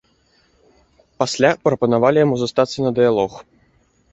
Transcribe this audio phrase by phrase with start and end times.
[1.23, 3.31] Пасля прапанавалі яму застацца на дыялог.